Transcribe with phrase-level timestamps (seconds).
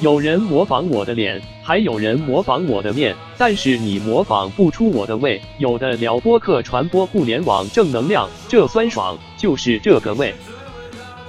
[0.00, 5.40] 有人模仿我的脸，还有人模仿我的面，但是你模仿不出我的味。
[5.56, 10.34] 有的聊播客传播互联网正能量，这酸爽就是这个味。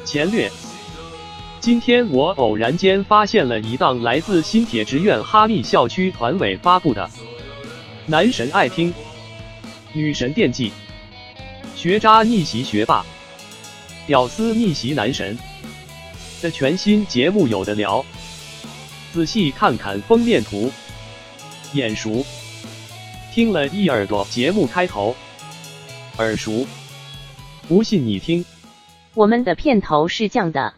[0.03, 0.51] 前略。
[1.61, 7.09] 今天我偶然间发现了一档来自新铁职院哈密校区团委发布的
[8.05, 8.93] “男神爱听，
[9.93, 10.73] 女神惦记，
[11.73, 13.05] 学渣逆袭学霸，
[14.05, 15.37] 屌丝逆袭男神”
[16.41, 18.05] 的全新节目，有的聊。
[19.17, 20.71] 仔细看看封面图，
[21.73, 22.23] 眼熟。
[23.33, 25.15] 听了一耳朵，节目开头
[26.19, 26.67] 耳熟。
[27.67, 28.45] 不信你听，
[29.15, 30.71] 我们的片头是这样的。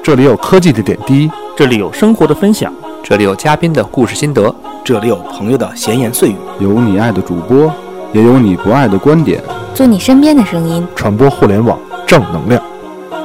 [0.00, 4.54] 这里有科技的点滴，这里有生活的分享，这里有嘉宾的故事心得，
[4.84, 7.74] 这里有朋友的闲言碎语，有你爱的主播，
[8.14, 9.42] 也有你不爱的观点，
[9.74, 12.62] 做你身边的声音，传播互联网正能量。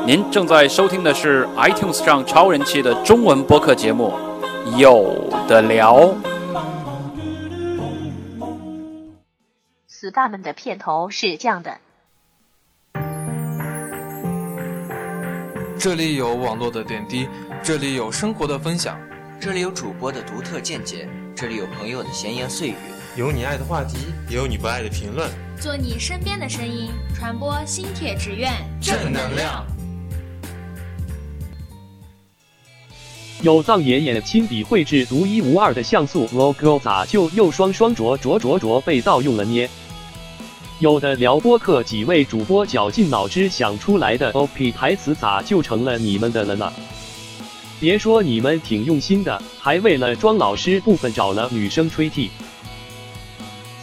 [0.05, 4.13] 您正在收听的是 iTunes 上超人气的中文播客节目
[4.77, 5.99] 《有的聊》。
[9.87, 11.77] 死大们的片头是这样的。
[15.79, 17.27] 这里有网络的点滴，
[17.61, 18.97] 这里有生活的分享，
[19.45, 21.05] 这里有主播的独特见解，
[21.35, 22.75] 这里有朋友的闲言碎语，
[23.17, 23.97] 有你爱的话题，
[24.29, 25.29] 也有你不爱的评论。
[25.59, 29.65] 做你身边的声音，传播新铁职院正能量。
[33.41, 39.67] 有藏爷爷亲笔绘制独一无二的像素 logo，咋就又双双着着着着被盗用了呢？
[40.79, 46.71] 有的聊播客几位主播绞尽脑汁想出来的 OP 台词，咋就成了你们的了呢？
[47.83, 52.31] 别说你们挺用心的，还为了装老师部分找了女生吹替。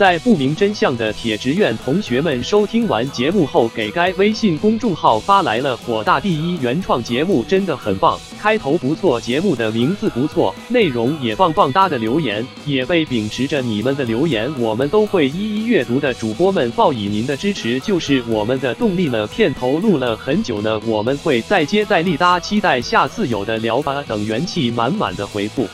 [0.01, 16.15] 在不明真相的铁职院同学们收听完节目后，给该微信公众号发来了“火大第一原创节目真的很棒，开头不错，节目的名字不错，内容也棒棒哒”的留言，也被秉持着你们的留言，我们都会一一阅读的。
[16.15, 19.27] 主播们报以您的支持就是我们的动力了。
[19.27, 25.69] 片头录了很久呢，我们会再接再厉哒，期待下次有的聊吧等元气满满的回复。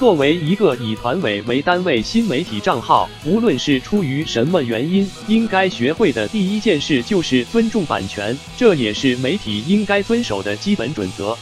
[0.00, 11.36] 作为一个以团委为单位新媒体账号，无论是出于什么原因，应该学会的第一件事就是尊重版权，这也是媒体应该遵守的基本准则。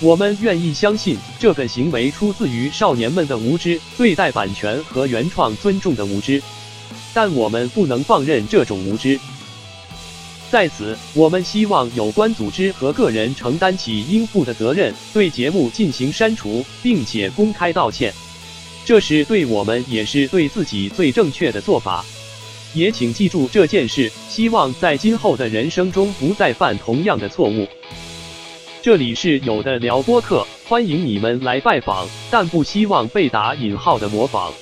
[0.00, 6.42] 我们愿意相信这个行为出自于少年们的无知，对待版权和原创尊重的无知，
[7.14, 9.20] 但我们不能放任这种无知。
[10.54, 18.14] 在此，我们希望有关组织和个人承担起应负的责任，对节目进行删除，并且公开道歉。
[18.84, 22.04] 这是对我们，也是对自己最正确的做法。
[22.72, 27.66] 也请记住这件事，希望在今后的人生中不再犯同样的错误。
[28.80, 34.52] 这里是有的聊播客，欢迎你们来拜访，但不希望被打引号的模仿。